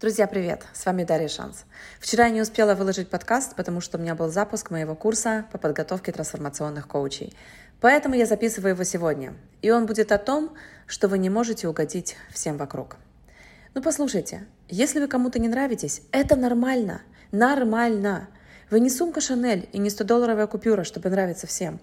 [0.00, 0.64] Друзья, привет!
[0.72, 1.64] С вами Дарья Шанс.
[1.98, 5.58] Вчера я не успела выложить подкаст, потому что у меня был запуск моего курса по
[5.58, 7.34] подготовке трансформационных коучей.
[7.80, 9.34] Поэтому я записываю его сегодня.
[9.60, 10.54] И он будет о том,
[10.86, 12.94] что вы не можете угодить всем вокруг.
[13.74, 17.02] Ну послушайте, если вы кому-то не нравитесь, это нормально.
[17.32, 18.28] Нормально.
[18.70, 21.80] Вы не сумка Шанель и не 100-долларовая купюра, чтобы нравиться всем.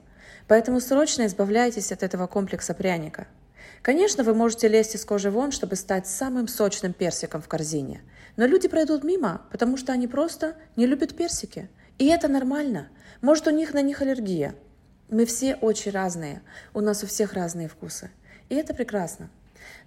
[0.47, 3.27] Поэтому срочно избавляйтесь от этого комплекса пряника–
[3.81, 8.01] Конечно, вы можете лезть из кожи вон, чтобы стать самым сочным персиком в корзине.
[8.35, 11.69] Но люди пройдут мимо, потому что они просто не любят персики.
[11.97, 12.89] И это нормально.
[13.21, 14.55] Может, у них на них аллергия.
[15.09, 16.41] Мы все очень разные.
[16.73, 18.11] У нас у всех разные вкусы.
[18.49, 19.29] И это прекрасно.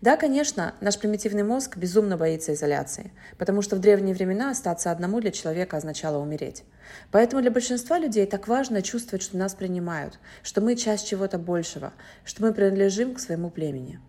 [0.00, 5.20] Да, конечно, наш примитивный мозг безумно боится изоляции, потому что в древние времена остаться одному
[5.20, 6.64] для человека означало умереть.
[7.10, 11.92] Поэтому для большинства людей так важно чувствовать, что нас принимают, что мы часть чего-то большего,
[12.24, 14.00] что мы принадлежим к своему племени.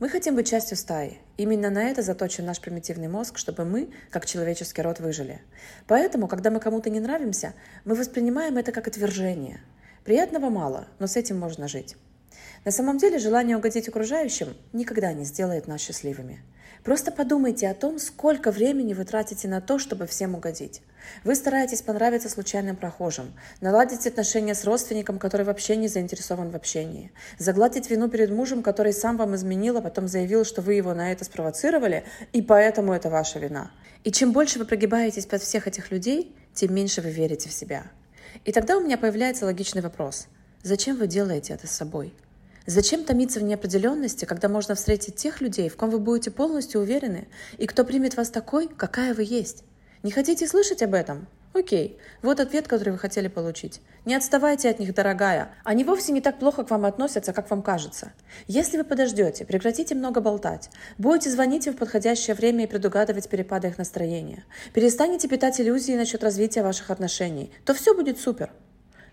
[0.00, 1.18] Мы хотим быть частью стаи.
[1.36, 5.42] Именно на это заточен наш примитивный мозг, чтобы мы, как человеческий род, выжили.
[5.86, 7.52] Поэтому, когда мы кому-то не нравимся,
[7.84, 9.60] мы воспринимаем это как отвержение.
[10.04, 11.96] Приятного мало, но с этим можно жить.
[12.64, 16.42] На самом деле желание угодить окружающим никогда не сделает нас счастливыми.
[16.84, 20.80] Просто подумайте о том, сколько времени вы тратите на то, чтобы всем угодить.
[21.24, 27.12] Вы стараетесь понравиться случайным прохожим, наладить отношения с родственником, который вообще не заинтересован в общении,
[27.38, 31.12] загладить вину перед мужем, который сам вам изменил, а потом заявил, что вы его на
[31.12, 33.70] это спровоцировали, и поэтому это ваша вина.
[34.04, 37.84] И чем больше вы прогибаетесь под всех этих людей, тем меньше вы верите в себя.
[38.44, 40.28] И тогда у меня появляется логичный вопрос.
[40.62, 42.14] Зачем вы делаете это с собой?
[42.70, 47.26] Зачем томиться в неопределенности, когда можно встретить тех людей, в ком вы будете полностью уверены,
[47.58, 49.64] и кто примет вас такой, какая вы есть?
[50.04, 51.26] Не хотите слышать об этом?
[51.52, 53.80] Окей, вот ответ, который вы хотели получить.
[54.04, 55.50] Не отставайте от них, дорогая.
[55.64, 58.12] Они вовсе не так плохо к вам относятся, как вам кажется.
[58.46, 63.66] Если вы подождете, прекратите много болтать, будете звонить им в подходящее время и предугадывать перепады
[63.66, 68.52] их настроения, перестанете питать иллюзии насчет развития ваших отношений, то все будет супер.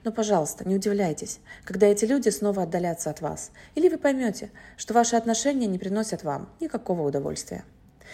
[0.03, 4.93] Но, пожалуйста, не удивляйтесь, когда эти люди снова отдалятся от вас, или вы поймете, что
[4.93, 7.63] ваши отношения не приносят вам никакого удовольствия.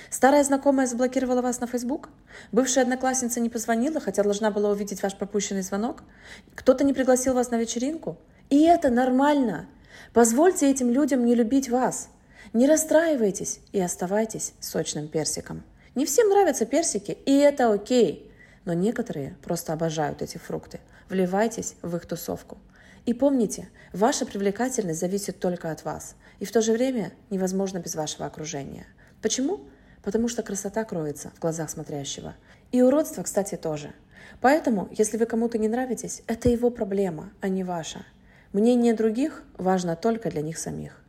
[0.10, 2.10] Старая знакомая заблокировала вас на Facebook?
[2.52, 6.04] Бывшая одноклассница не позвонила, хотя должна была увидеть ваш пропущенный звонок?
[6.56, 8.18] Кто-то не пригласил вас на вечеринку?
[8.50, 9.68] И это нормально.
[10.14, 12.10] Позвольте этим людям не любить вас.
[12.54, 15.64] Не расстраивайтесь и оставайтесь сочным персиком.
[15.96, 18.32] Не всем нравятся персики, и это окей.
[18.66, 20.80] Но некоторые просто обожают эти фрукты–
[21.10, 22.58] Вливайтесь в их тусовку.
[23.06, 26.16] И помните, ваша привлекательность зависит только от вас.
[26.40, 28.88] И в то же время невозможно без вашего окружения.
[29.22, 29.62] Почему?
[30.02, 32.36] Потому что красота кроется в глазах смотрящего.
[32.72, 33.94] И уродство, кстати, тоже.
[34.42, 38.06] Поэтому, если вы кому-то не нравитесь, это его проблема, а не ваша.
[38.52, 41.00] Мнение других важно только для них самих.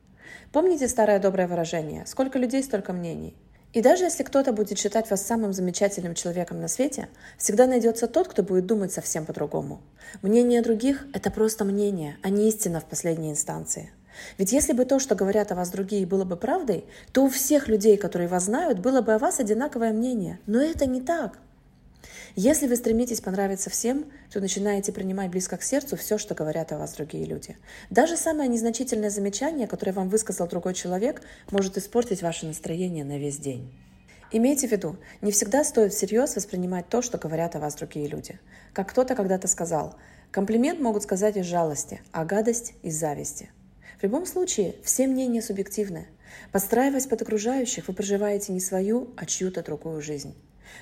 [0.52, 3.36] Помните старое доброе выражение «Сколько людей, столько мнений».
[3.74, 8.28] И даже если кто-то будет считать вас самым замечательным человеком на свете, всегда найдется тот,
[8.28, 9.80] кто будет думать совсем по-другому.
[10.22, 13.90] Мнение других– это просто мнение, а не истина в последней инстанции.
[14.38, 17.66] Ведь если бы то, что говорят о вас другие, было бы правдой, то у всех
[17.66, 20.38] людей, которые вас знают, было бы о вас одинаковое мнение.
[20.46, 21.38] Но это не так.
[22.36, 26.78] Если вы стремитесь понравиться всем, то начинаете принимать близко к сердцу все, что говорят о
[26.78, 27.56] вас другие люди.
[27.90, 33.38] Даже самое незначительное замечание, которое вам высказал другой человек, может испортить ваше настроение на весь
[33.38, 33.72] день.
[34.32, 38.40] Имейте в виду, не всегда стоит всерьез воспринимать то, что говорят о вас другие люди.
[38.72, 39.94] Как кто-то когда-то сказал,
[40.32, 43.50] комплимент могут сказать из жалости, а гадость– из зависти.
[44.00, 46.08] В любом случае, все мнения субъективны.
[46.50, 50.34] Подстраиваясь под окружающих, вы проживаете не свою, а чью-то другую жизнь.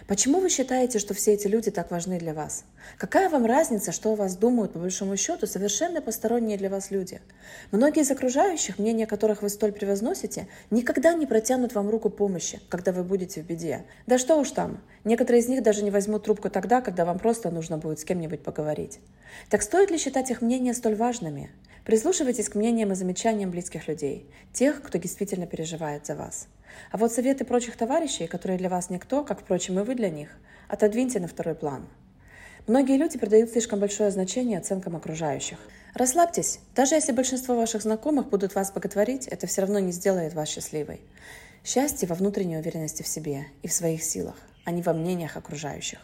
[0.06, 2.64] Почему вы считаете, что все эти люди так важны для вас?
[2.98, 7.20] Какая вам разница, что о вас думают, по большому счету, совершенно посторонние для вас люди?
[7.70, 12.92] Многие из окружающих, мнения которых вы столь превозносите, никогда не протянут вам руку помощи, когда
[12.92, 13.84] вы будете в беде.
[14.06, 17.50] Да что уж там, некоторые из них даже не возьмут трубку тогда, когда вам просто
[17.50, 19.00] нужно будет с кем-нибудь поговорить.
[19.50, 21.50] Так стоит ли считать их мнения столь важными?
[21.84, 26.46] Прислушивайтесь к мнениям и замечаниям близких людей, тех, кто действительно переживает за вас.
[26.90, 30.28] А вот советы прочих товарищей, которые для вас никто, как, впрочем, и вы для них,
[30.68, 31.88] отодвиньте на второй план.
[32.68, 35.58] Многие люди придают слишком большое значение оценкам окружающих.
[35.94, 40.48] Расслабьтесь, даже если большинство ваших знакомых будут вас боготворить, это все равно не сделает вас
[40.48, 41.00] счастливой.
[41.64, 45.98] Счастье во внутренней уверенности в себе и в своих силах, а не во мнениях окружающих.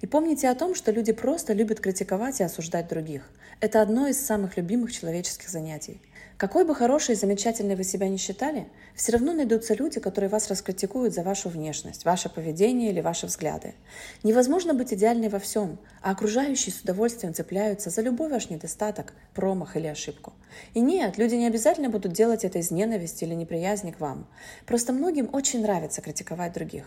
[0.00, 3.22] И помните о том, что люди просто любят критиковать и осуждать других.
[3.60, 6.00] Это одно из самых любимых человеческих занятий.
[6.38, 10.48] Какой бы хорошей и замечательной вы себя не считали, все равно найдутся люди, которые вас
[10.48, 13.74] раскритикуют за вашу внешность, ваше поведение или ваши взгляды.
[14.22, 19.76] Невозможно быть идеальной во всем, а окружающие с удовольствием цепляются за любой ваш недостаток, промах
[19.76, 20.32] или ошибку.
[20.74, 24.28] И нет, люди не обязательно будут делать это из ненависти или неприязни к вам.
[24.64, 26.84] Просто многим очень нравится критиковать других.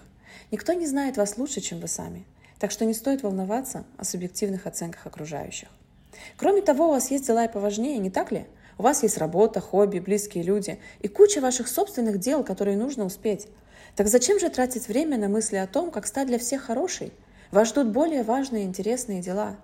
[0.51, 2.25] Никто не знает вас лучше, чем вы сами.
[2.61, 5.67] Так что не стоит волноваться о субъективных оценках окружающих.
[6.37, 8.45] Кроме того, у вас есть дела и поважнее, не так ли?
[8.77, 13.47] У вас есть работа, хобби, близкие люди и куча ваших собственных дел, которые нужно успеть.
[13.95, 17.13] Так зачем же тратить время на мысли о том, как стать для всех хорошей?
[17.49, 19.57] Вас ждут более важные и интересные дела.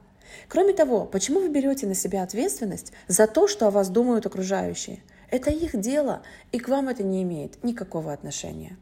[0.48, 5.04] Кроме того, почему вы берете на себя ответственность за то, что о вас думают окружающие?
[5.30, 8.76] Это их дело, и к вам это не имеет никакого отношения.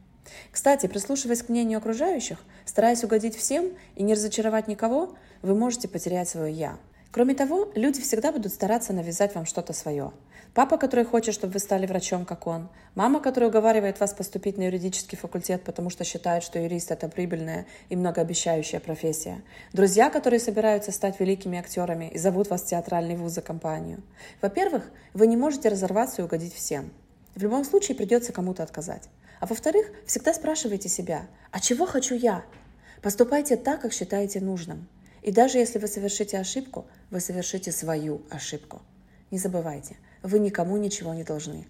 [0.50, 6.28] Кстати, прислушиваясь к мнению окружающих, стараясь угодить всем и не разочаровать никого, вы можете потерять
[6.28, 6.78] свое «я».
[7.16, 10.12] Кроме того, люди всегда будут стараться навязать вам что-то свое.
[10.52, 12.68] Папа, который хочет, чтобы вы стали врачом, как он.
[12.94, 17.66] Мама, которая уговаривает вас поступить на юридический факультет, потому что считает, что юрист– это прибыльная
[17.88, 19.42] и многообещающая профессия.
[19.72, 24.02] Друзья, которые собираются стать великими актерами и зовут вас в театральный вуз за компанию.
[24.42, 26.90] Во-первых, вы не можете разорваться и угодить всем.
[27.34, 29.08] В любом случае придется кому-то отказать.
[29.40, 32.44] А во-вторых, всегда спрашивайте себя, а чего хочу я?
[33.02, 34.88] Поступайте так, как считаете нужным.
[35.22, 38.82] И даже если вы совершите ошибку, вы совершите свою ошибку.
[39.30, 41.66] Не забывайте, вы никому ничего не должны.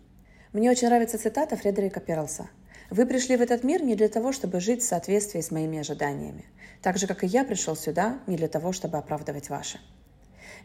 [0.52, 2.48] Мне очень нравится цитата Фредерика Перлса.
[2.88, 6.44] «Вы пришли в этот мир не для того, чтобы жить в соответствии с моими ожиданиями,
[6.82, 9.80] так же, как и я пришел сюда не для того, чтобы оправдывать ваши».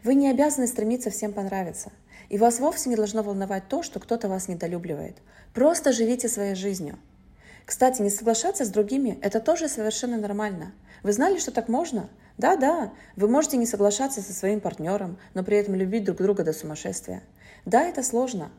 [0.04, 1.92] Вы не обязаны стремиться всем понравиться.
[2.28, 5.18] И вас вовсе не должно волновать то, что кто-то вас недолюбливает.
[5.54, 6.98] Просто живите своей жизнью.
[7.66, 10.72] Кстати, не соглашаться с другими– это тоже совершенно нормально.
[11.02, 12.08] Вы знали, что так можно?
[12.38, 16.52] Да-да, вы можете не соглашаться со своим партнером, но при этом любить друг друга до
[16.52, 17.22] сумасшествия.
[17.64, 18.50] Да, это сложно.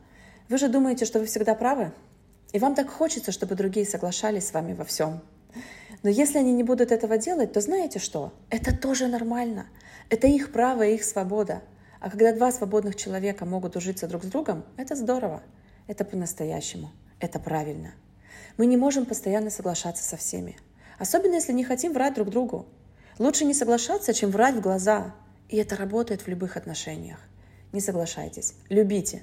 [0.48, 1.92] Вы же думаете, что вы всегда правы?
[2.52, 5.20] И вам так хочется, чтобы другие соглашались с вами во всем.
[6.04, 8.34] Но если они не будут этого делать, то знаете что?
[8.50, 9.66] Это тоже нормально.
[10.10, 11.62] Это их право и их свобода.
[11.98, 15.42] А когда два свободных человека могут ужиться друг с другом, это здорово.
[15.86, 16.92] Это по-настоящему.
[17.20, 17.94] Это правильно.
[18.58, 20.58] Мы не можем постоянно соглашаться со всеми.
[20.98, 22.66] Особенно если не хотим врать друг другу.
[23.18, 25.14] Лучше не соглашаться, чем врать в глаза.
[25.48, 27.18] И это работает в любых отношениях.
[27.72, 29.22] Не соглашайтесь, любите.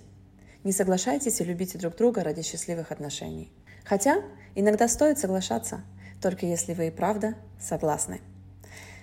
[0.63, 3.54] Не соглашайтесь и любите друг друга ради счастливых отношений.
[3.86, 4.24] Хотя
[4.56, 5.84] иногда стоит соглашаться,
[6.21, 8.21] только если вы и правда согласны.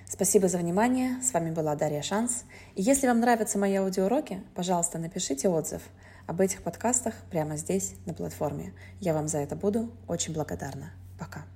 [0.08, 1.20] Спасибо за внимание.
[1.22, 2.44] С вами была Дарья Шанс.
[2.74, 5.82] И если вам нравятся мои аудиоуроки, пожалуйста, напишите отзыв
[6.26, 8.72] об этих подкастах прямо здесь, на платформе.
[9.00, 10.92] Я вам за это буду очень благодарна.
[11.18, 11.44] Пока.